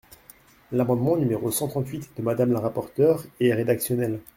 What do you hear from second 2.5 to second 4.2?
la rapporteure est rédactionnel.